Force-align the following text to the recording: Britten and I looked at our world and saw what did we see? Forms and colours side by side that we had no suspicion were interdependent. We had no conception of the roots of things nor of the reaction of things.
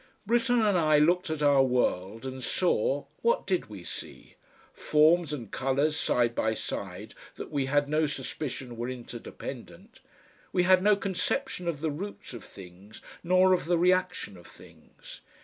Britten 0.25 0.63
and 0.63 0.79
I 0.79 0.97
looked 0.97 1.29
at 1.29 1.43
our 1.43 1.61
world 1.63 2.25
and 2.25 2.43
saw 2.43 3.05
what 3.21 3.45
did 3.45 3.67
we 3.67 3.83
see? 3.83 4.33
Forms 4.73 5.31
and 5.31 5.51
colours 5.51 5.95
side 5.95 6.33
by 6.33 6.55
side 6.55 7.13
that 7.35 7.51
we 7.51 7.67
had 7.67 7.87
no 7.87 8.07
suspicion 8.07 8.77
were 8.77 8.89
interdependent. 8.89 9.99
We 10.51 10.63
had 10.63 10.81
no 10.81 10.95
conception 10.95 11.67
of 11.67 11.81
the 11.81 11.91
roots 11.91 12.33
of 12.33 12.43
things 12.43 13.03
nor 13.23 13.53
of 13.53 13.65
the 13.65 13.77
reaction 13.77 14.37
of 14.37 14.47
things. 14.47 15.21